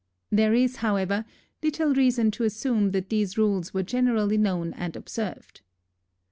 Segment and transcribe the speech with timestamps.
[0.31, 1.25] There is, however,
[1.61, 5.61] little reason to assume that these rules were generally known and observed.